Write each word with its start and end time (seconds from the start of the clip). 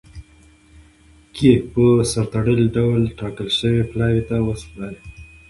کي 1.35 1.51
په 1.71 1.85
سر 2.11 2.25
تړلي 2.33 2.67
ډول 2.77 3.01
ټاکل 3.19 3.47
سوي 3.59 3.81
پلاوي 3.91 4.23
ته 4.29 4.35
وسپاري. 4.47 4.99